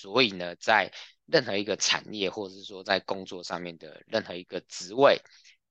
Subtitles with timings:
[0.00, 0.92] 所以呢，在
[1.24, 5.20] 任何一个产业，或者是说在工作上面的任何一个职位，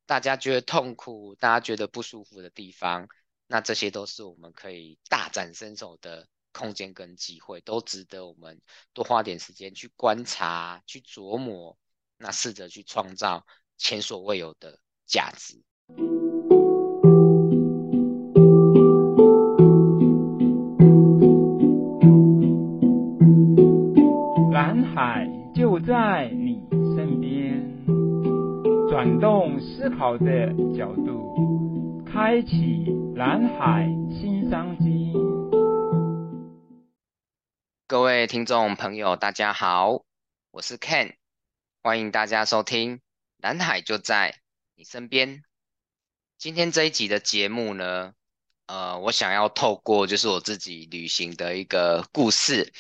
[0.06, 3.08] 大家觉得痛苦，大家觉得不舒服的地方，
[3.48, 8.62] 那这些都是我们可以大展身手的空间跟机会，都值得我们
[8.94, 11.78] 多花点时间去观察、去琢磨，
[12.18, 13.46] 那试着去创造
[13.78, 15.62] 前所未有的价值。
[24.96, 26.58] 海就在你
[26.96, 27.86] 身边，
[28.90, 35.12] 转动思考的角度，开启蓝海新商机。
[37.86, 40.06] 各位听众朋友，大家好，
[40.52, 41.16] 我是 Ken，
[41.84, 42.98] 欢迎大家收听
[43.40, 44.40] 《蓝海就在
[44.76, 45.40] 你身边》。
[46.38, 48.14] 今天这一集的节目呢，
[48.68, 52.72] 呃，我想要透过就是我自己旅行的一个故事。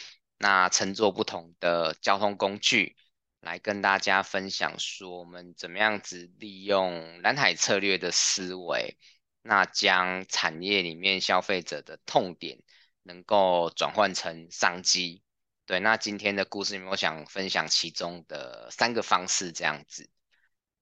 [0.48, 2.96] 那乘坐不同的交通工具，
[3.40, 8.96] 来跟大家分享说，我们怎么样子利用蓝海策略的思维，
[9.42, 12.60] 那将产业里面消费者的痛点，
[13.02, 15.24] 能够转换成商机。
[15.66, 20.08] 对，那今天的故事里面，我想分享其中的三个方式，这样子。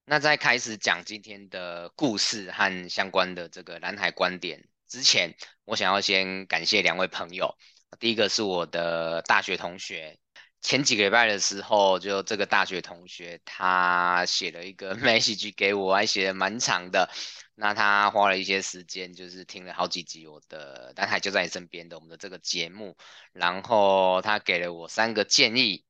[0.04, 7.56] 那在开始讲今天的故事和相关的这个蓝海观点之前，我想要先感谢两位朋友。
[8.00, 10.18] 第一个是我的大学同学，
[10.62, 17.10] 前几个礼拜的时候，就这个大学同学他写了一个 message 给我，还写的蛮长的。
[17.56, 22.98] 那他花了一些时间，就是听了好几集我的《蓝海就在你身边》的我们的这个节目，
[23.32, 25.86] 然后他给了我三个建议。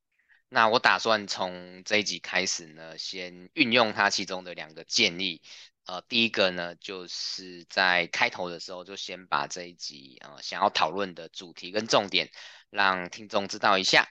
[0.49, 5.41] 那我打算从这一集开始呢，先运用他其中的两个建议。
[5.85, 12.29] 呃，第一个呢，就是在开头的时候就先把这一集呃想要讨论的主题跟重点
[12.69, 14.07] 让听众知道一下，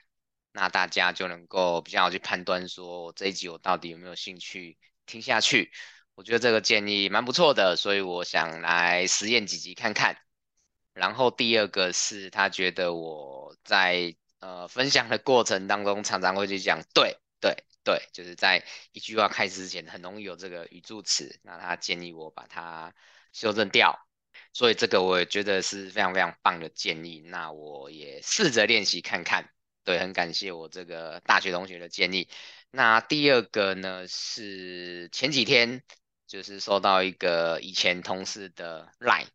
[0.51, 5.71] 那大家就能够比较好去判断说这一集我到底有没有兴趣听下去。
[6.15, 10.15] 我觉得这个建议蛮不错的，所以我想来实验几集看看。
[10.93, 17.63] 然后第二个是他觉得我在呃分享的过程当中常常会去讲对对。
[17.85, 22.95] 对，就是在一句话开始之前，很容易有这个语助词，那他建议我把它
[23.33, 24.07] 修正掉，
[24.53, 29.49] 所以这个我也觉得是非常非常棒的建议，那我也试着练习看看。
[29.83, 32.29] 对，很感谢我这个大学同学的建议。
[32.71, 35.83] 那第二个呢，是前几天
[36.25, 39.27] 就是收到一个以前同事的 line，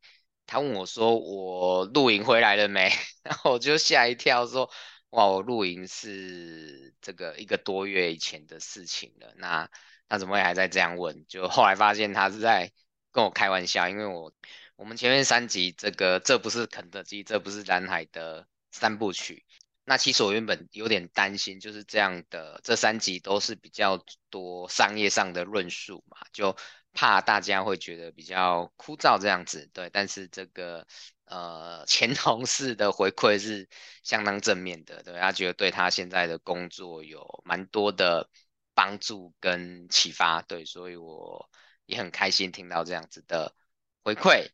[0.47, 2.91] 他问我说我露营回来了没？
[3.25, 4.71] 然后我就吓一跳说。
[5.11, 9.71] 哇，我露营是这个一个多月以前的事情了，那
[10.07, 11.25] 他怎么会还在这样问？
[11.27, 12.71] 就后来发现他是在
[13.11, 14.31] 跟我开玩笑，因为我
[14.77, 19.47] 我们前面三集这个这不是肯德基，这不是蓝海的三部曲。
[19.85, 26.55] 那其实我原本有点担心，就是这样的这三集都是比较多商业上的论述嘛，就
[26.93, 29.71] 怕大家会觉得比较枯燥这样子。
[29.73, 30.87] 对，但是这个。
[31.31, 33.69] 呃，前同事的回馈是
[34.03, 38.31] 相当正面的，对，他觉得对他现在的工作有蛮多的
[38.73, 41.51] 帮助跟启发，对，所以我
[41.85, 43.55] 也很开心听到这样子的
[44.03, 44.49] 回馈。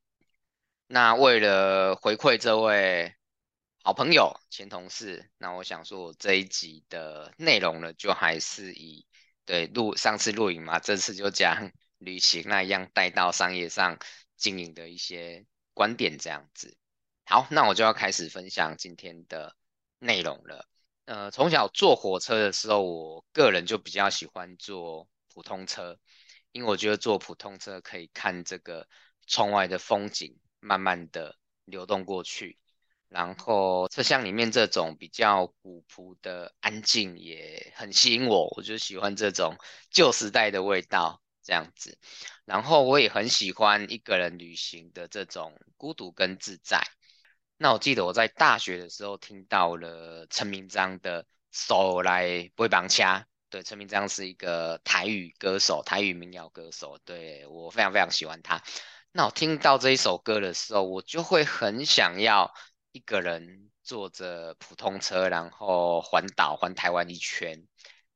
[0.89, 3.15] 那为了回馈这位
[3.85, 9.07] 好朋友、前同事，那我想说，我这一集的内容呢，就还是以
[9.45, 13.97] 对录上次录影嘛，这次就讲旅行那一样带到商业上
[14.37, 15.47] 经营的一些。
[15.75, 16.77] 观点这样子，
[17.25, 19.55] 好，那我就要开始分享今天的
[19.99, 20.67] 内容了。
[21.05, 25.99] 呃，从小坐火车的时候，我个人就比较喜欢坐普通车，
[26.53, 28.89] 因为我觉得坐普通车可以看这个
[29.27, 32.57] 窗外的风景慢慢的流动过去，
[33.09, 39.57] 然后车厢里面这种比较古朴的安静也很吸引我，我就喜欢这种
[39.91, 41.21] 旧时代的味道。
[41.45, 41.97] 这样子，
[42.47, 46.83] 然后我也很喜欢一个人旅行的这种孤独跟自在。
[47.57, 51.23] 那我记得我在大学的时候听到了陈明章的
[51.53, 58.61] 《手来不会绑掐》，对，陈明章是一个台语歌手，台语民谣歌手，对，我非常非常喜欢他。
[59.13, 62.53] 那我听到这一首歌的时候，我就会很想要
[62.91, 67.65] 一个人坐着普通车，然后环岛环台湾一圈。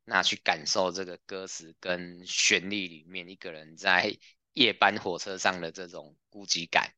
[0.09, 4.17] 那去感受这个歌词跟旋律里面一个人在
[4.55, 6.93] 夜班火车上的这种孤寂感，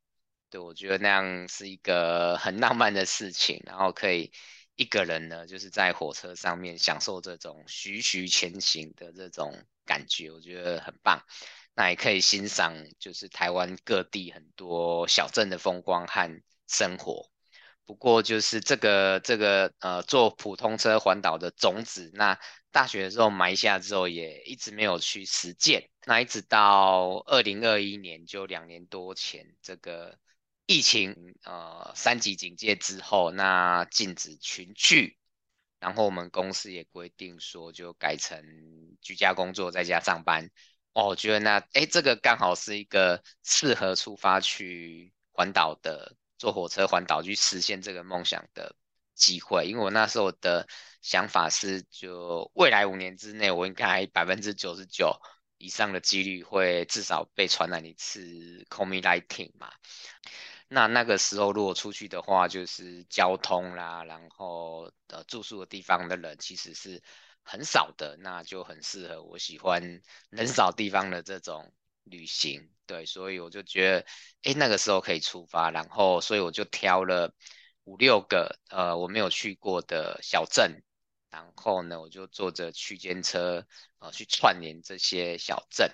[0.48, 4.32] 对，我觉得那样是一个很浪漫的事情，然后可以
[4.76, 11.22] 一个人呢，就是在火车上面享受这种徐徐前行的这种感觉，我觉得很棒。
[11.74, 17.30] 那也可以欣赏就是台湾各地很多小镇的风光和生活。
[17.84, 22.38] 不过就是这个这个呃做普通车环岛的种子，那
[22.72, 25.90] 大学的时候埋下之后，也一直没有去实践。
[26.06, 30.18] 那一直到二零二一年，就两年多前，这个
[30.66, 35.18] 疫情呃三级警戒之后，那禁止群聚，
[35.78, 38.42] 然后我们公司也规定说，就改成
[39.00, 40.50] 居家工作，在家上班。
[40.92, 46.16] 哦，我觉得那哎，这个刚好是一个适合出发去环岛的。
[46.40, 48.74] 坐火车环岛去实现这个梦想的
[49.20, 50.66] 机会，因为我那时候的
[51.02, 55.14] 想法是，就未来五年之内，我应该百分之九十九
[55.58, 58.20] 以上的几率会至少被传染一次
[58.70, 59.70] COVID-19 嘛。
[60.68, 67.02] 那那个时候如果出去的话，就是交通啦，然后呃住宿的地方的人其实是
[67.42, 71.72] 很少的，那就很适合我喜欢人少地方的这种。
[72.04, 74.06] 旅行，对，所以我就觉得，
[74.42, 77.32] 哎，那个时候可以出发，然后，所以我就挑了
[77.90, 80.80] 五六个，呃，我没有去过的小镇，
[81.28, 83.66] 然后呢，我就坐着区间车，
[83.98, 85.90] 呃，去串联这些小镇，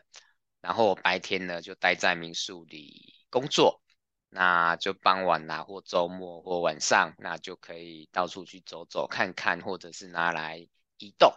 [0.60, 3.80] 然后我白天呢就待在民宿里工作，
[4.28, 10.58] 那就傍晚啊，或周末或晚上，那就可以到处去走走看看，或者是拿来
[10.98, 11.32] 移动。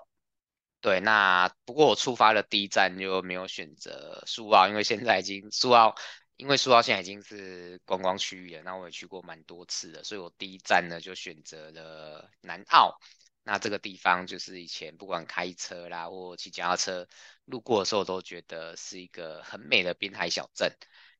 [0.81, 5.95] 对，那不过我出发的第一站就没有选择苏澳，因为现在已经苏澳，
[6.39, 8.63] 因为苏澳现在已经是观光区域了。
[8.63, 12.97] 那我也去过蛮多次的，所以我第一站呢就选择了南澳。
[13.43, 17.07] 那这个地方就是以前不管开车啦或骑脚踏车
[17.43, 20.71] 路过的时候，都觉得是一个很美的滨海小镇，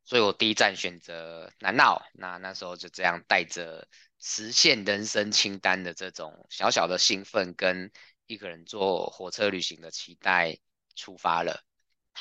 [0.05, 2.01] 所以我第一站选择南澳。
[2.13, 3.87] 那那时候就这样带着
[4.19, 7.91] 实现人生清单的这种小小的兴奋跟。
[8.29, 10.55] 一个人坐火车旅行的期待
[10.95, 11.63] 出发了。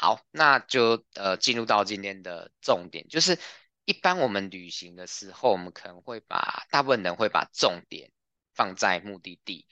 [0.01, 3.37] 好，那就呃进入到今天的重点，就是
[3.85, 8.13] 一般我们旅行的时候，我们可能会把大部分人会把重点
[8.55, 9.67] 放在目的地，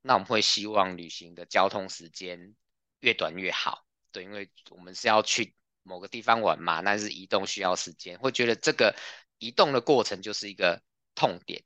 [0.00, 2.54] 那我们会希望旅行的交通时间
[3.00, 5.52] 越短越好，对，因为我们是要去
[5.82, 8.94] 某个地方玩嘛，但是移动需要时间，会觉得这个
[9.38, 10.80] 移动的过程就是一个
[11.16, 11.64] 痛点。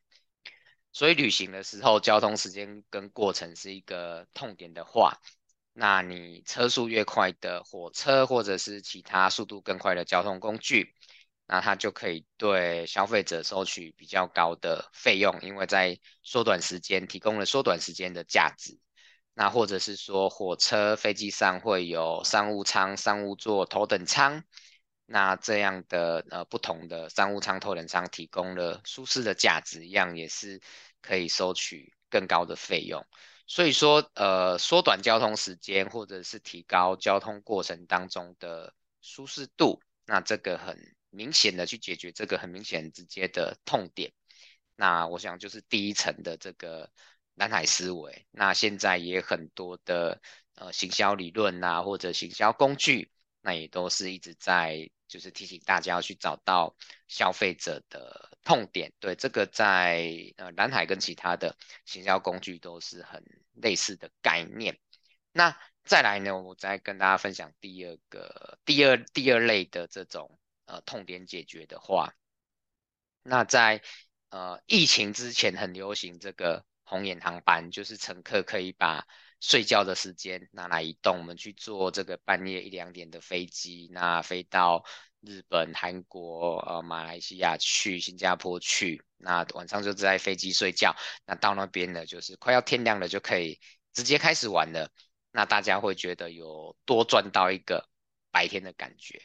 [0.90, 5.20] 所以旅行的时候，交通时间跟过程是一个痛点的话，
[5.78, 10.94] 那你车速越快的火车或者是其他速度更快的交通工具，
[11.46, 18.78] 那它就可以对消费者收取比较高的费用，因为在缩短时间提供了缩短时间的价值。
[19.34, 24.42] 那或者是说火车、飞机上会有商务舱、商务座、头等舱。
[25.04, 30.58] 那这样的呃不同的商务舱、头等舱提供了舒适的价值，一样也是
[31.02, 33.04] 可以收取更高的费用。
[33.46, 44.12] 所以说呃缩短交通时间或者是提高交通过程当中的舒适度，那这个很明显的去解决这个很明显直接的痛点。
[44.74, 46.90] 那我想就是第一层的这个
[47.34, 48.26] 蓝海思维。
[48.30, 50.20] 那现在也很多的
[50.54, 53.10] 呃行销理论啊或者行销工具，
[53.40, 54.90] 那也都是一直在。
[55.08, 56.74] 就是提醒大家要去找到
[57.06, 64.78] 消费者的痛点，对，这个在呃蓝海跟其他的行销工具都是很类似的概念。
[65.32, 72.14] 那再来呢，我再跟大家分享第二个、第二、第二类的这种呃痛点解决的话，
[73.24, 73.82] 那在
[74.30, 79.08] 呃疫情之前很流行这个红眼航班，就是乘客可以把
[79.40, 84.84] 睡觉的时间拿来移动，我们去坐这个半夜一两点的飞机，那飞到
[85.26, 90.94] 日本、韩国、呃马来西亚去，新加坡去，那晚上就在飞机睡觉，
[91.26, 93.60] 那到那边呢，就是快要天亮了，就可以
[93.92, 94.88] 直接开始玩了。
[95.32, 97.86] 那大家会觉得有多赚到一个
[98.30, 99.20] 白天的感觉。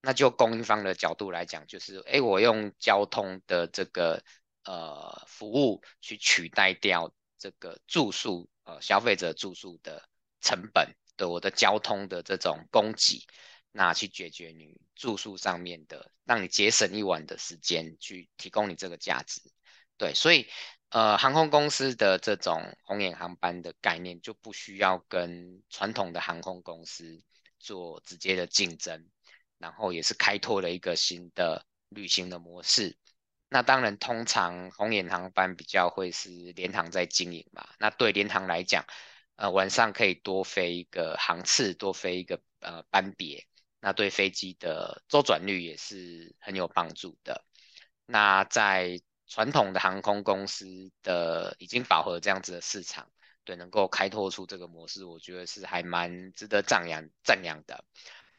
[0.00, 4.22] 那就供应方的角度来讲，就是哎，我用交通的这个
[4.64, 8.48] 呃服务去取代掉这个住宿。
[8.64, 10.06] 呃，消费者住宿的
[10.42, 13.26] 成本，对我的交通的这种供给，
[13.78, 19.40] 那去解决你住宿上面的，让你节省一晚的时间，去提供你这个价值。
[19.96, 20.48] 对，所以
[20.88, 27.22] 呃，航空公司的这种红眼航班的概念，就不需要跟传统的航空公司
[27.60, 29.08] 做直接的竞争，
[29.58, 32.98] 然后也是开拓了一个新的旅行的模式。
[33.48, 37.68] 那当然，通常红眼航班比较会是联航在经营嘛。
[37.78, 38.84] 那对联航来讲，
[39.36, 43.46] 呃，晚上可以多飞一个航次，多飞一个呃班别，
[43.80, 47.44] 那对飞机的周转率也是很有帮助的。
[48.06, 53.10] 那在传统的航空公司的已经饱和这样子的市场，
[53.44, 57.84] 对，能够开拓出这个模式，我觉得是还蛮值得赞扬赞扬的。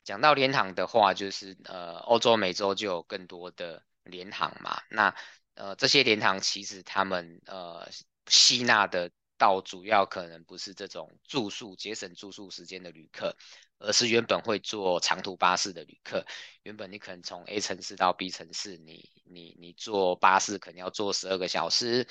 [0.03, 3.83] 讲到联航的话，就是呃，欧洲、美洲就有更多的。
[4.05, 5.13] 联航嘛，那
[5.53, 7.87] 呃，这些联航其实他们呃
[8.25, 13.35] 吸纳的到主要可能不是这种住宿节省住宿时间的旅客，
[13.79, 16.23] 而是原本会坐长途巴士的旅客。
[16.63, 22.05] 原本你可能从 A 城市到 B 城市，你你你坐巴士可能要坐十二个小时，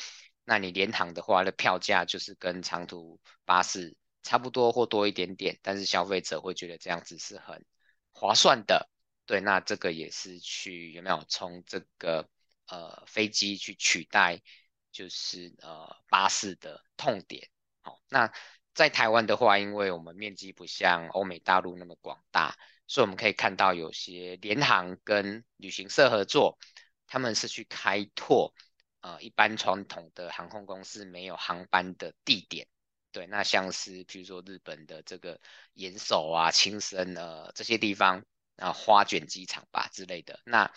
[0.44, 7.64] 那你连躺的话，的票价就是跟长途巴士差不多或多一点点，但是消费者会觉得这样子是很
[8.12, 8.88] 划算的。
[9.26, 12.26] 对，那这个也是去有没有从这个
[12.68, 14.40] 呃飞机去取代，
[14.98, 17.48] 就是呃巴士的痛点。
[17.82, 18.32] 好，那
[18.74, 26.58] 在台湾的话，因为我们面积不像欧美大陆那么广大，所以我们可以看到有些联航跟旅行社合作，
[27.06, 28.52] 他们是去开拓
[29.02, 32.66] 呃一般传统的航空公司没有航班的地点。
[33.12, 35.40] 对，那像是譬如说日本的这个
[35.74, 38.24] 岩手啊、青森呃这些地方。
[38.58, 40.68] 啊，花卷机场吧之类的，那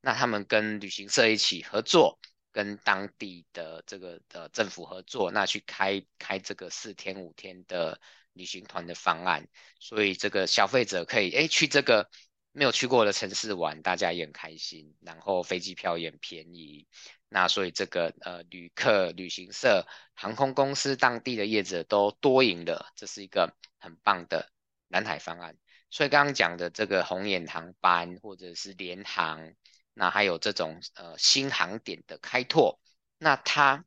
[0.00, 2.18] 那他们跟旅行社一起合作，
[2.52, 8.00] 跟当地的这个的政府合作，那去开开这个四天五天的
[8.32, 12.08] 旅行团的方案，所以这个消费者可以诶去这个
[12.52, 16.86] 没有去过的城市玩，大家也很开心，然后飞机票也很便宜，
[17.28, 24.50] 那所以这个呃旅客、旅行社、航空公司、当地的业者都多赢了，这是一个很棒的
[24.88, 25.56] 南海方案。
[25.90, 29.54] 所以刚刚讲的这个红眼航班或者是联航，
[29.94, 32.80] 那还有这种呃新航点的开拓，
[33.18, 33.84] 那它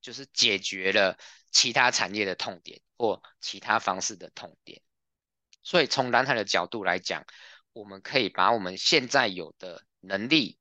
[0.00, 1.18] 就是解决了
[1.50, 4.80] 其他产业的痛点或其他方式的痛点。
[5.62, 7.24] 所以从蓝海的角度来讲，
[7.72, 10.58] 我们可以把我们现在有的能力，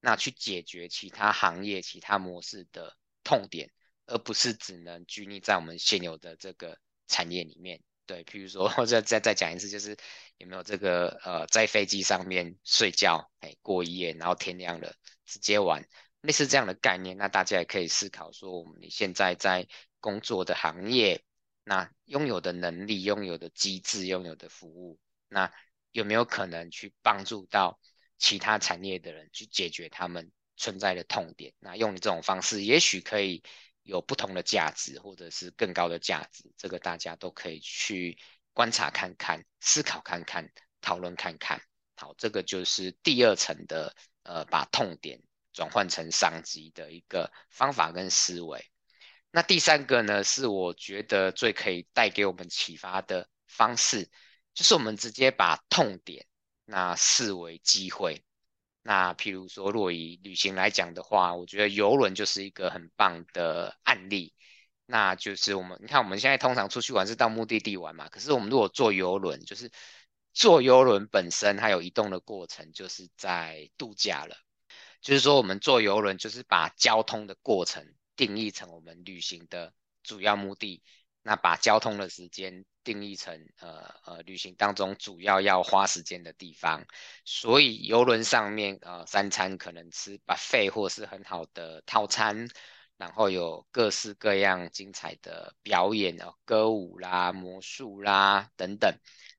[0.00, 3.70] 那去解决其他行业、其他模式的痛点，
[4.06, 7.80] 而不是只能拘泥在我们现有的这个产业里面。
[8.10, 9.96] 对，譬如说，或者再再讲一次，就是
[10.38, 14.92] 有没有这个呃，在飞机上面睡觉，哎，过一夜，然后天亮了
[15.24, 15.86] 直接玩，
[16.20, 19.68] 类似这样的概念，那大家也可以思考说，我们你现在在
[20.00, 21.22] 工作的行业，
[21.62, 24.98] 那拥有的能力、拥有的机制、拥有的服务，
[25.28, 25.52] 那
[25.92, 27.78] 有没有可能去帮助到
[28.18, 31.54] 其他产业的人去解决他们存在的痛点？
[31.60, 33.44] 那用这种方式，也许可以。
[33.90, 38.16] 有不同的价值，或者是更高的价值，这个大家都可以去
[38.52, 40.48] 观察看看、思考看看、
[40.80, 41.60] 讨论看看。
[41.96, 43.92] 好，这个就是第二层的，
[44.22, 45.20] 呃，把痛点
[45.52, 48.64] 转换成商机的一个方法跟思维。
[49.32, 54.08] 那第三个呢，是我觉得最可以带给我们启发的方式，
[54.54, 56.26] 就是我们直接把痛点
[56.64, 58.24] 那视为机会。
[58.82, 64.34] 那譬如说，若以旅行来讲的话，我觉得游轮就是一个很棒的案例。
[64.86, 69.70] 那就是我们，你看我们现在通常出去玩是到目的地玩嘛，可是我们如果坐邮轮，就是
[70.32, 74.36] 坐邮轮本身还有移动的过程，就是在度假了。
[75.00, 79.72] 就是说，我们坐邮轮就是把交通的过程定义成我们旅行的
[80.02, 80.82] 主要目的。
[81.22, 86.86] 那把交通的时间定义成呃呃旅行当中主要要花时间的地方，
[87.24, 92.48] 所以游轮上面呃三餐可能吃 buffet 或是很好的套餐，
[92.96, 98.94] 然后有各式各样精彩的表演哦，歌舞啦、魔术啦等等。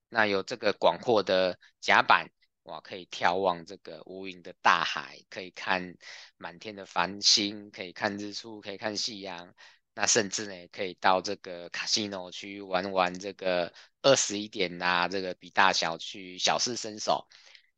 [0.09, 2.29] 那有这个广阔的甲板
[2.63, 5.95] 哇，可以眺望这个无垠的大海，可以看
[6.37, 9.55] 满天的繁星，可以看日出，可以看夕阳。
[9.93, 17.27] 那甚至呢，可以到这个卡西诺去玩玩这个二十一点呐、啊，这个比大小去小试身手。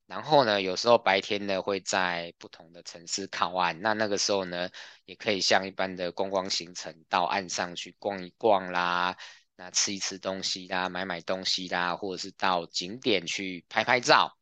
[0.06, 4.70] 然后呢，有时候白天呢会在不同的城市靠岸，那那个时候呢，
[5.06, 9.18] 也可以像一般的观光行程到岸上去逛一逛啦，
[9.56, 14.38] 那吃一吃东西啦，买买东西啦，或者是到景点去拍拍照。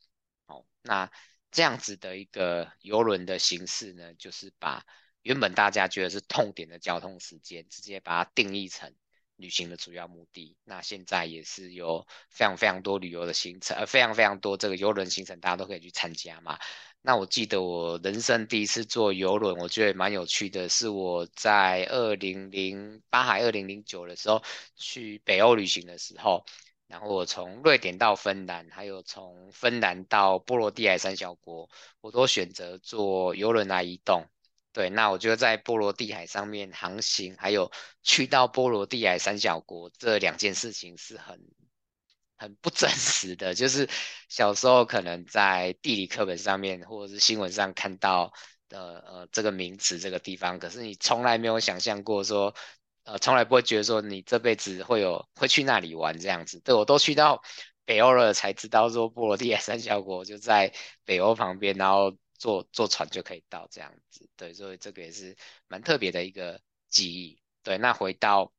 [0.48, 1.10] 哦，那
[1.52, 4.86] 这样子的一个游轮的形式呢，就是把。
[5.24, 8.94] 原本大家觉得是痛点的交通时间，直接把它定义成
[9.36, 10.56] 旅行的主要目的。
[10.64, 16.58] 那现在也是有非常非常多旅游的行程，呃，非常非常多这个邮轮行程，大家都可以去参加嘛。
[17.04, 24.44] 那我记得我人生第一次坐邮轮，我觉得蛮有趣的，是我在二零零八还二零零九的时候
[24.76, 26.46] 去北欧旅行的时候，
[26.88, 31.68] 然后我从瑞典到芬兰，还有从芬兰到波罗的海三小国，
[32.02, 34.24] 我都选择坐邮轮来移动。
[34.74, 37.70] 对，那我觉得在波罗的海上面航行，还有
[38.04, 41.38] 去到波罗的海三小国这两件事情是很
[42.38, 43.54] 很不真实的。
[43.54, 43.90] 就是
[44.30, 48.32] 小时候可能在地理课本上面或者是新闻上看到
[48.70, 52.56] 的呃这个名词这个地方，可是你从来没有想象过说，
[53.04, 56.62] 呃从来不会觉得说你这辈子会有会去那里玩这样子。
[56.62, 57.42] 对，我都去到
[57.84, 60.74] 北欧了才知道说波罗的海三小国就在
[61.04, 62.16] 北欧旁边，然后。
[62.42, 64.28] 坐坐船就可以到这样子。
[64.36, 67.40] 对，所以这个也是蛮特别的一个记忆。
[67.62, 68.52] 对，那回到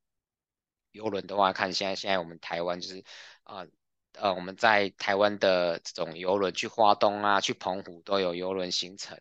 [0.92, 3.04] 游轮的话，看现在现在我们台湾就是
[3.42, 3.66] 啊
[4.12, 9.20] 呃，我们在台湾的这种游轮去花东啊，去澎湖都有游轮行程，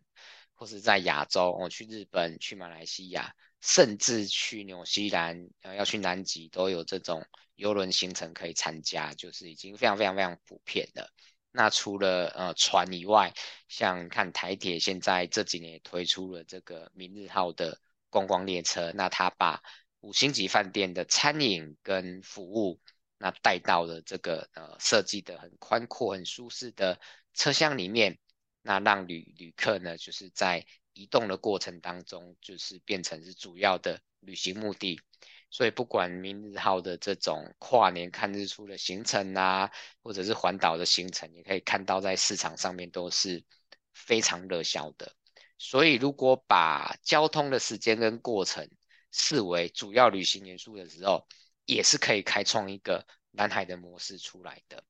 [0.54, 3.34] 或是在亚洲我、哦、去日本、去马来西亚。
[3.64, 11.14] 甚至去纽西兰，呃，要去南极都有这种游轮行程可以参加，就是已经非常非常非常普遍了。
[11.52, 13.34] 那除了呃船以外，
[13.68, 17.80] 像看台铁现在这几年也推出了这个明日号的
[18.10, 19.62] 观光列车，那它把
[20.00, 22.80] 五星级饭店的餐饮跟服务，
[23.18, 27.00] 那带到了这个呃设计的很宽阔、很舒适的
[27.34, 28.18] 车厢里面，
[28.62, 35.00] 那让旅旅客呢就是在移动的过程当中，就是变成是主要的旅行目的，
[35.52, 39.70] 所以不管明日号的这种跨年看日出的行程啊，
[40.02, 43.44] 或者是环岛的行程，你可以看到在市场上面都是
[43.94, 45.14] 非常热销的。
[45.58, 48.68] 所以如果把交通的时间跟过程
[49.12, 51.28] 视为主要旅行元素的时候，
[51.66, 54.82] 也是可以开创一个南海的模式出来的。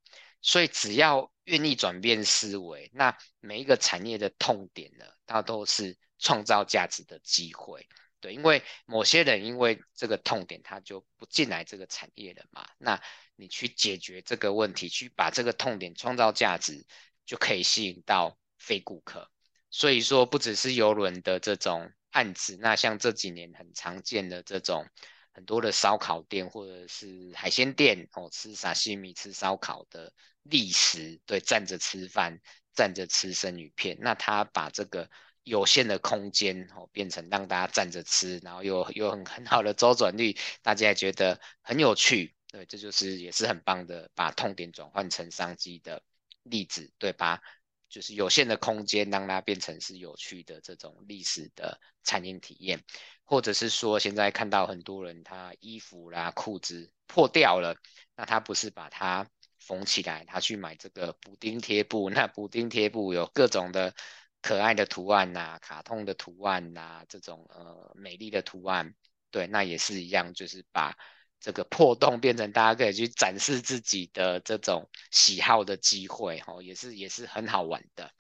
[0.44, 7.88] 所以只要愿意转变思维，那每一个产业的痛点呢，它都是创造价值的机会。
[8.22, 12.66] 对，因为某些人因为这个痛点，他就不进来这个产业了嘛。
[12.78, 13.02] 那
[13.36, 16.86] 你去解决这个问题，去把这个痛点创造价值，
[17.26, 19.30] 就可以吸引到非顾客。
[19.70, 24.88] 所以说，不只是游轮的这种案子，那像这几年很常见的这种。
[25.34, 30.12] 很多的烧烤店或者是海鲜店哦，吃沙西米、吃烧烤的
[30.44, 32.38] 历史，对，站着吃饭，
[32.74, 33.98] 站着吃生鱼片。
[34.02, 35.10] 那他把这个
[35.44, 42.36] 有限的空间哦，变成让大家站着吃，然后又有很很好的周转率，大家也觉得很有趣。
[42.48, 46.04] 对，这就是也是很棒的，把痛点转换成商机的
[46.44, 47.42] 例子，对吧？
[47.90, 52.82] 就是有限的空间，让它变成是有趣的这种历史的餐饮体验。
[53.24, 57.78] 或者是说，现在看到很多人他衣服啦、裤子破掉了，
[58.16, 59.26] 那他不是把它
[59.60, 62.10] 缝起来，他去买这个补丁贴布。
[62.10, 63.94] 那补丁贴布有各种的
[64.42, 68.94] 可爱的图案呐、卡通的图案呐，这种呃美丽的图案，
[69.30, 70.98] 对，那也是一样，就是把
[71.40, 78.12] 这个破洞变成大家可以去展示自己的这种喜好的机会，吼，也是也是很好玩的。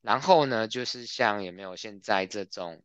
[0.00, 2.82] 然后呢，就是像有没有现在这种。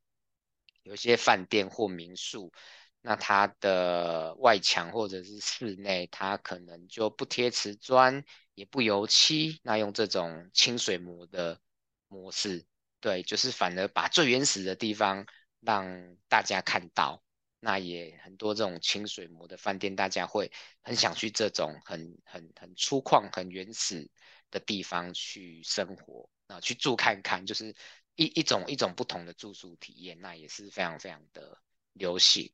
[0.83, 2.53] 有些饭店或民宿，
[3.01, 11.59] 那它的外墙或者是室内，它可能就不贴瓷砖，也不油漆，那用这种清水模的
[12.07, 12.63] 模式，
[13.05, 15.23] 对，就是反而把最原始的地方
[15.59, 15.85] 让
[16.27, 17.21] 大家看到。
[17.59, 24.09] 那也很多这种清水模的饭店，大家会很想去这种很很很粗犷、很原始
[24.49, 27.75] 的地方去生活，那去住看看，就是。
[28.17, 31.59] 一一种一种不同的住宿体验，那也是非常非常的
[31.91, 32.49] 流行。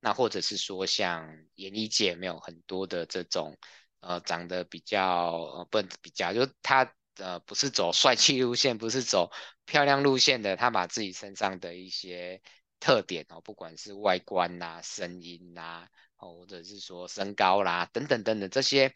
[0.00, 3.56] 那或者是说，像演艺界没有很多的这种
[4.00, 9.30] 呃长得比较呃不比较，就他呃不是走帅气路线，不是走
[9.64, 12.40] 漂亮路线的，他把自己身上的一些
[12.80, 18.94] 特点哦，不管是外观啦、声音啦，哦或者是说身高啦等等等等这些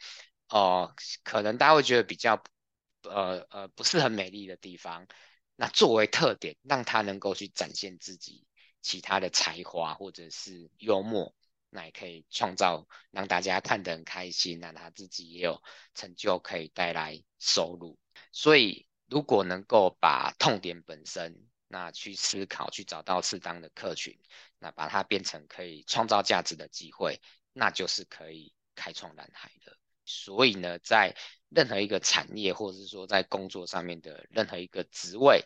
[0.51, 2.43] 哦、可能大家会觉得比较
[3.03, 5.07] 呃呃不是很美丽的地方。
[5.57, 8.47] 那作为特点，让他能够去展现自己
[8.81, 11.35] 其他的才华或者是幽默，
[11.69, 15.63] 那也可以创造让大家看得很开心，那他自己也有
[15.95, 17.99] 成就，可以带来收入。
[18.33, 24.19] 所以，如果能够把痛点本身，那去思考，去找到适当的客群，
[24.59, 27.21] 那把它变成可以创造价值的机会，
[27.53, 29.77] 那就是可以开创蓝海的。
[30.05, 31.15] 所以呢，在
[31.51, 35.45] 任何一个产业，或者是说在工作上面的任何一个职位，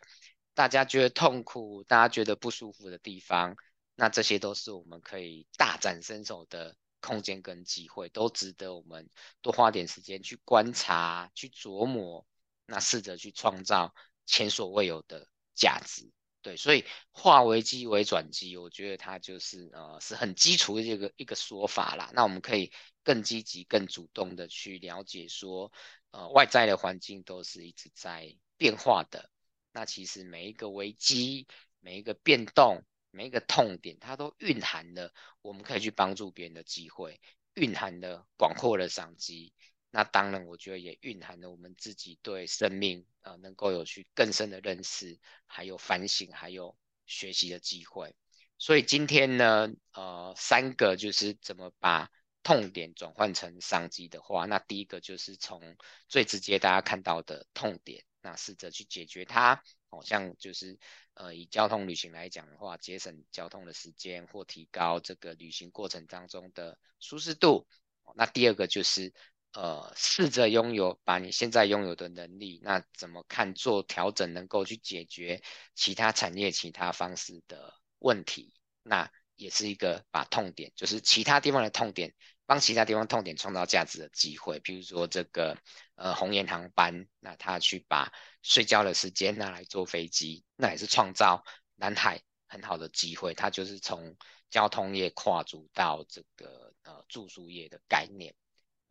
[0.54, 3.56] 大家觉得痛苦、大家觉得不舒服的地方，
[3.96, 12.24] 那这些都是我们可以大展身手的空间跟机会，都值得我们多花点时间去观察、去琢磨，
[12.66, 13.94] 那试着去创造
[14.26, 16.10] 前所未有的价值。
[16.42, 22.10] 对，所以化危机为转机，我觉得它就是呃是很基础的一个一个说法啦。
[22.14, 22.72] 那我们可以
[23.04, 25.72] 更积极、更主动的去了解说，
[26.10, 29.30] 呃，外在的环境都是一直在变化的。
[29.70, 31.46] 那其实每一个危机、
[31.78, 37.20] 每一个变动、每一个痛点，它都蕴含了我们可以去帮助别人的机会，
[37.54, 39.52] 蕴含了广阔的商机。
[39.94, 46.74] 那当然，我觉得也蕴含了我们自己对生命呃能够有去更深的认识，还有反省，还有
[47.04, 48.16] 学习的机会。
[48.56, 52.10] 所以今天呢，呃，三个就是怎么把
[52.42, 55.76] 痛点转换成商机的话，那第一个就是从
[56.08, 59.62] 最直接大家看到的痛点，那试着去解决它。
[59.90, 60.78] 好像就是
[61.12, 67.68] 呃，以交通旅行来讲的话，节省交通的时间或提高这个旅行过程当中的舒适度。
[68.16, 69.12] 那第二个就是
[69.52, 75.42] 呃，试着拥有把你现在拥有的能力，那怎么看做调整，能够去解决
[75.74, 78.54] 其他产业其他方式的问题。
[78.82, 82.14] 那也是一个把痛点，就是其他地方的痛点，
[82.46, 84.58] 帮其他地方痛点创造价值的机会。
[84.60, 85.58] 比如说这个
[85.96, 88.10] 呃红眼航班，那他去把
[88.42, 91.44] 睡觉的时间拿来坐飞机，那也是创造
[91.76, 93.34] 南海很好的机会。
[93.34, 94.16] 它就是从
[94.48, 98.34] 交通业跨足到这个呃住宿业的概念。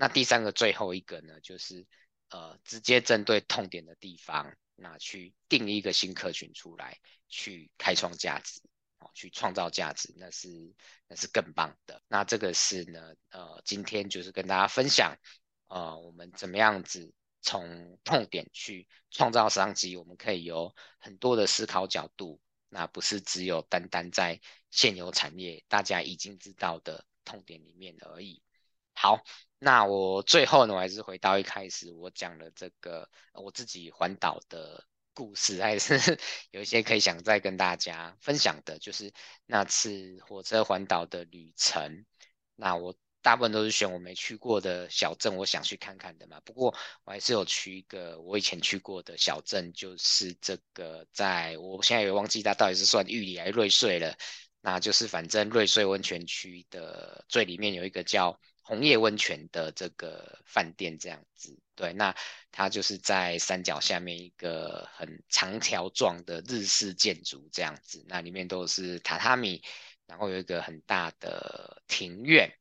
[0.02, 1.86] 那第三个最后一个呢，就是
[2.30, 6.98] 呃直接针对痛点的地方，那去定一个新客群出来，
[7.30, 8.60] 去开创价值。
[8.98, 10.48] 哦去创造价值，那是
[11.08, 12.00] 那是更棒的。
[12.08, 15.18] 那这个是呢，呃，今天就是跟大家分享，
[15.70, 17.12] 呃，我们怎么样子
[17.42, 19.98] 从痛点去创造商机。
[19.98, 28.44] 我们可以有很多的思考角度，那不是只有单单在现有产业大家已经知道的痛点里面而已。
[28.94, 29.24] 好，
[29.64, 34.84] 那我最后呢，我还是回到一开始我讲的这个我自己环岛的。
[35.14, 36.18] 故事还是
[36.52, 39.12] 有一些可以想再跟大家分享的，就是
[39.46, 42.06] 那次火车环岛的旅程。
[42.56, 46.40] 那我大部分都是选我没去过的小镇，我想去看看的嘛。
[46.46, 54.16] 不过我还是有去一个我以前去过的小镇，就是这个在我现在也忘记它到底是算玉里还是瑞穗了。
[54.62, 61.60] 那就是反正瑞穗温泉区的最里面有一个叫红叶温泉的这个饭店，这样子。
[61.76, 62.16] 对，那
[62.52, 69.64] 它就是在山脚下面一个很长条状的日式建筑这样子，那里面都是榻榻米，
[70.06, 72.52] 然后有一个很大的庭院。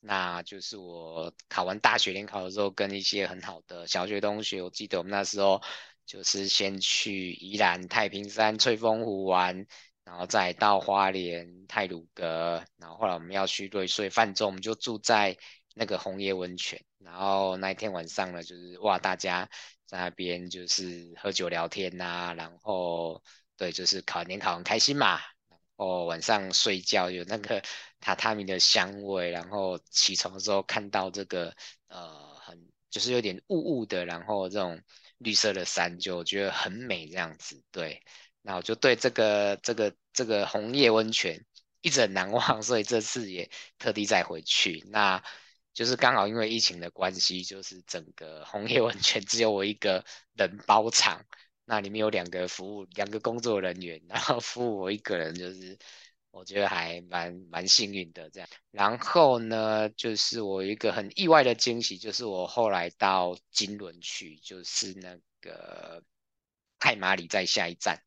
[0.00, 5.62] 那就是我考完大学联考的时候，跟一些很好的小学同学，我记得我们那时候
[6.04, 9.66] 就是先去宜兰太平山翠峰湖玩。
[10.04, 15.36] 然后再到花莲太鲁阁，然后后来我们要去瑞穗泛舟，我们就住在
[15.74, 16.80] 那个红叶温泉。
[16.98, 19.48] 然后那一天晚上呢，就是哇，大家
[19.86, 23.22] 在那边就是喝酒聊天呐、然后
[23.56, 25.18] 对，就是考年考很开心嘛。
[25.48, 27.60] 然后晚上睡觉有那个
[28.00, 31.54] 榻榻米的香味，然后起床的时候看到这个
[31.88, 34.80] 呃很就是有点雾雾的，然后这种
[35.18, 38.02] 绿色的山，就觉得很美这样子，对。
[38.46, 41.42] 那我就对这个这个这个红叶温泉
[41.80, 44.84] 一直很难忘，所以这次也特地再回去。
[44.90, 45.22] 那
[45.72, 50.04] 就是刚好因为疫情的关系，就是整个红叶温泉只有我一个
[50.34, 51.24] 人包场，
[51.64, 55.78] 那里面有两个服务两个工作人员，然后服务我一个人，就是
[56.30, 58.48] 我觉得还蛮蛮幸运的这样。
[58.70, 66.04] 然后呢，就是我一个很意外的惊喜，就是我后来到金轮去，就是那个
[66.78, 67.98] 太麻里在下一站。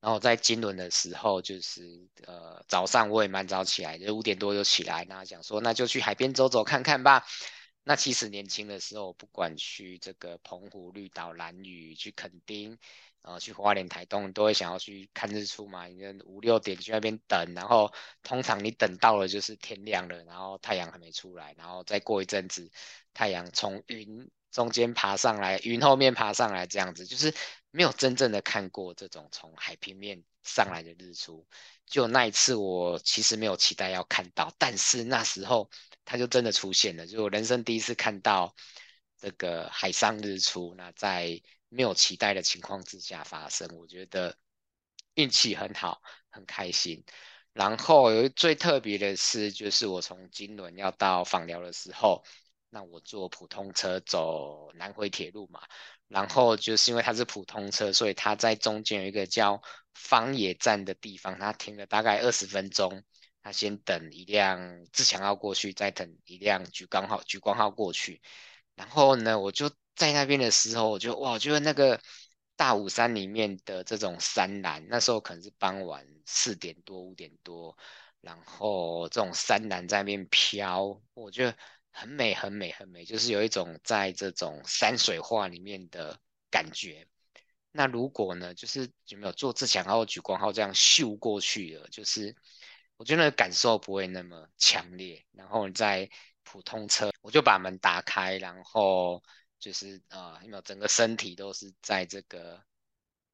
[0.00, 1.82] 然后在金仑的时候，就是
[2.26, 7.24] 呃早上我也蛮早起来，就五点多就起来，然后想说那就去海边走走看看吧。
[7.82, 12.78] 那其实年轻的时候，不管去这个澎湖、绿岛、兰屿、去垦丁，
[13.22, 15.86] 然呃去花莲、台东，都会想要去看日出嘛。
[15.86, 22.70] 你五六点去那边等，然后通常你等到了就是天亮了，然后太阳还没出来，然后再过一阵子，
[23.14, 27.34] 太阳从云中间爬上来，云后面爬上来，这样子就是。
[27.72, 31.46] 没有真正的看过这种从海平面上来的日出，
[31.86, 35.70] 就那一次我其实没有期待要看到，但是那时候
[36.04, 38.52] 它就真的出现了，就我人生第一次看到
[39.20, 40.74] 这个海上日出。
[40.76, 44.36] 那在没有期待的情况之下发生，我觉得
[45.14, 47.04] 运气很好，很开心。
[47.52, 52.24] 然后有最特别的是，就是我从金轮要到访寮的时候，
[52.70, 55.60] 那我坐普通车走南回铁路嘛。
[56.08, 59.62] 然后就是因为它是普通车，所以它在中间有一个叫
[59.94, 63.04] 方野站的地方，它停了大概二十分钟，
[63.42, 68.20] 它先等一辆自强号过去，再等一辆莒光号莒光号过去。
[68.74, 72.00] 然后呢，我就在那边的时候，我就哇，我觉得那个
[72.56, 77.76] 大武山里面的这种山岚，那时候可能是傍晚四点多五点多，
[78.20, 81.56] 然后这种山岚在那边飘，我觉得。
[81.92, 86.18] 很美，很美，很美，就是有一种在这种山水画里面的
[86.50, 87.06] 感觉。
[87.72, 92.34] 那如果呢，就是有没有坐自强号、莒光号这样秀过去了，就是
[92.96, 95.24] 我觉得那个感受不会那么强烈。
[95.32, 96.08] 然后你在
[96.42, 99.22] 普通车，我就把门打开，然后
[99.58, 102.62] 就是呃，有没有整个身体都是在这个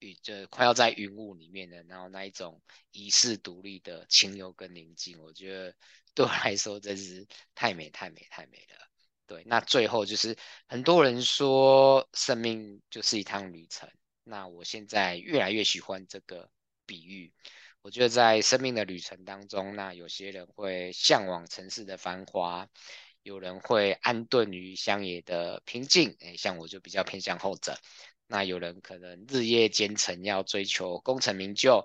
[0.01, 5.75] 云，就快要在云雾里面的，然后那一种遗世独立的清幽跟宁静，我觉得。
[6.16, 8.88] 对我来说真是太美太美太美了。
[9.26, 10.35] 对，那最后就是
[10.66, 13.88] 很多人说生命就是一趟旅程，
[14.24, 16.48] 那我现在越来越喜欢这个
[16.87, 17.33] 比喻。
[17.83, 22.66] 我觉得在生命的旅程当中，那有些人会向往城市的繁华，
[23.22, 27.79] 有人会安顿于乡野的平静，诶，像我就比较偏向后者。
[28.26, 31.85] 那有人可能日夜兼程要追求功成名就。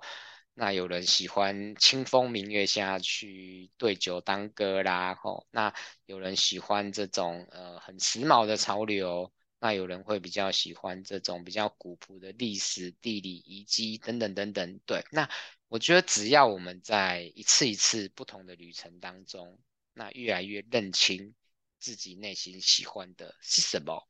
[0.53, 5.47] 那有人喜欢清风明月下去对酒当歌啦，吼。
[5.49, 5.73] 那
[6.05, 14.79] 有人喜欢这种呃很时髦的潮流，那有人会比较喜欢这种比较古朴的历史、地理遗迹等等等等。
[14.85, 15.27] 对，那
[15.69, 19.57] 我觉得只要我们在一次一次不同的旅程当中，
[19.93, 21.33] 那越来越认清
[21.79, 24.05] 自己内心喜欢的是什么，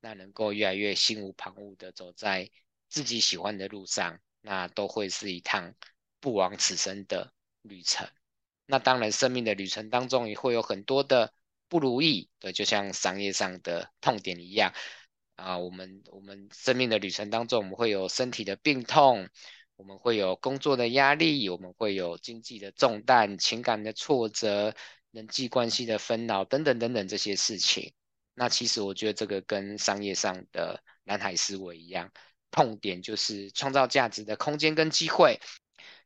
[0.00, 2.50] 那能够越来越心无旁骛的走在
[2.88, 4.20] 自己喜欢的路上。
[4.40, 5.74] 那都会是一趟
[6.20, 8.08] 不枉此生的旅程。
[8.66, 11.32] 那当然，生命的旅程当中也会有很多的
[11.68, 14.72] 不如意，对，就像商业上的痛点一样
[15.36, 15.56] 啊。
[15.56, 19.28] 我们我们生命的旅程当中，我们会有身体的病痛，
[19.76, 24.74] 我们会有工作的压力，我们会有经济的重担、情感的挫折、
[25.12, 27.92] 人际关系的纷扰等等等等这些事情。
[28.34, 32.10] 那其实我觉得这个跟商业上的蓝海思维一样。
[32.50, 35.40] 痛点就是创造价值的空间跟机会。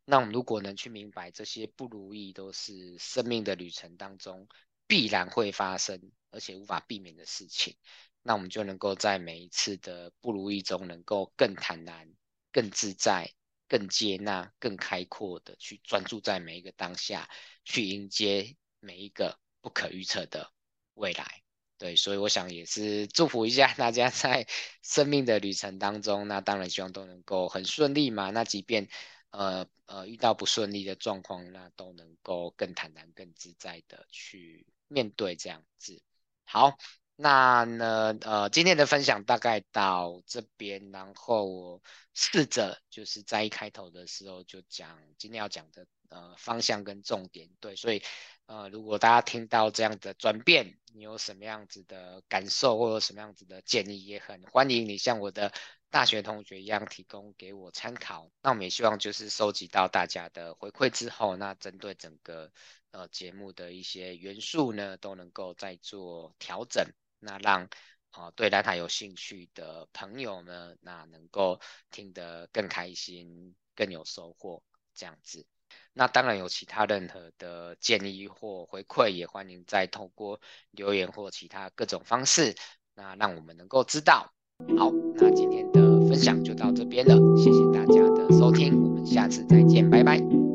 [0.03, 4.47] 那我们如果能去明白这些不如意都是生命的旅程当中
[4.87, 7.77] 必然会发生，而且无法避免的事情，
[8.21, 12.13] 那我们就能够在每一次的不如意中，能够更坦然、
[12.51, 13.31] 更自在、
[13.69, 17.29] 更接纳、更开阔的去专注在每一个当下，
[17.63, 20.51] 去迎接每一个不可预测的
[20.95, 21.40] 未来。
[21.81, 24.45] 对，所以我想也是祝福一下大家在
[24.83, 28.29] 生命的旅程当中，那当然希望都能够很顺利嘛。
[28.29, 28.87] 那即便
[29.31, 35.99] 呃呃遇到不顺利的状况，那都能够更坦然、更自在的去面对这样子。
[36.43, 36.77] 好，
[37.15, 41.81] 那呢呃今天的分享大概到这边，然后我
[42.13, 47.49] 试着就是在一开头的时候就讲今天要讲的呃方向跟重点。
[47.59, 48.03] 对，所以。
[48.47, 55.53] 呃，如果大家听到这样的转变，你有什么样子的感受，或者什么样子的建议，也很欢迎你像我的
[55.89, 58.29] 大学同学一样提供给我参考。
[58.41, 62.51] 那我们也希望就是收集到大家的回馈之后，那针对整个
[62.91, 66.85] 呃节目的一些元素呢，都能够再做调整，
[67.19, 67.69] 那让
[68.09, 74.61] 啊、对蓝海有兴趣的朋友呢，那能够听得更开心，更有收获，
[74.93, 75.45] 这样子。
[75.93, 80.39] 那当然有其他任何的建议或回馈，也欢迎再透过
[80.71, 82.55] 留言或其他各种方式，
[82.95, 84.31] 那让我们能够知道。
[84.77, 90.50] 好，那今天的分享就到这边了，谢谢大家的收听，我们下次再见，拜拜。